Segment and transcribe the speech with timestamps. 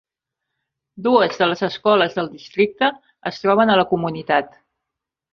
[1.07, 2.89] Dues de les escoles del districte
[3.33, 4.57] es troben a la comunitat.